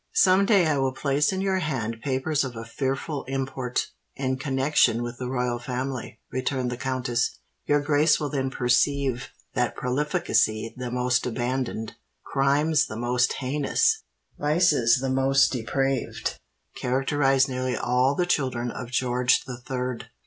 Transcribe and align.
"Some 0.15 0.47
day 0.47 0.65
I 0.65 0.79
will 0.79 0.93
place 0.95 1.31
in 1.31 1.41
your 1.41 1.59
hand 1.59 2.01
papers 2.01 2.43
of 2.43 2.55
a 2.55 2.65
fearful 2.65 3.23
import, 3.25 3.91
in 4.15 4.37
connexion 4.39 5.03
with 5.03 5.19
the 5.19 5.29
Royal 5.29 5.59
Family," 5.59 6.19
returned 6.31 6.71
the 6.71 6.75
countess. 6.75 7.37
"Your 7.67 7.81
grace 7.81 8.19
will 8.19 8.31
then 8.31 8.49
perceive 8.49 9.29
that 9.53 9.75
profligacy 9.75 10.73
the 10.75 10.89
most 10.89 11.27
abandoned—crimes 11.27 12.87
the 12.87 12.97
most 12.97 13.33
heinous—vices 13.33 14.97
the 15.01 15.09
most 15.11 15.51
depraved, 15.51 16.39
characterised 16.75 17.47
nearly 17.47 17.77
all 17.77 18.15
the 18.15 18.25
children 18.25 18.71
of 18.71 18.89
George 18.89 19.43
the 19.45 19.59
Third. 19.61 20.07